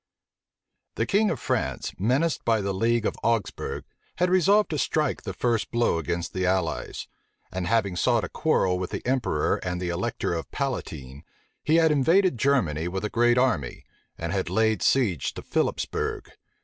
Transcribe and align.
The 0.95 1.05
king 1.05 1.29
of 1.29 1.39
France, 1.39 1.93
menaced 1.99 2.43
by 2.43 2.59
the 2.61 2.73
league 2.73 3.05
of 3.05 3.13
Augsbourg, 3.23 3.83
had 4.15 4.31
resolved 4.31 4.71
to 4.71 4.79
strike 4.79 5.21
the 5.21 5.31
first 5.33 5.69
blow 5.69 5.99
against 5.99 6.33
the 6.33 6.43
allies; 6.43 7.07
and 7.51 7.67
having 7.67 7.95
sought 7.95 8.23
a 8.23 8.29
quarrel 8.29 8.79
with 8.79 8.89
the 8.89 9.05
emperor 9.05 9.57
and 9.57 9.79
the 9.79 9.89
elector 9.89 10.41
Palatine, 10.51 11.23
he 11.63 11.75
had 11.75 11.91
invaded 11.91 12.39
Germany 12.39 12.87
with 12.87 13.05
a 13.05 13.11
great 13.11 13.37
Army, 13.37 13.83
and 14.17 14.33
had 14.33 14.49
laid 14.49 14.81
siege 14.81 15.35
to 15.35 15.43
Philipsbourg. 15.43 16.29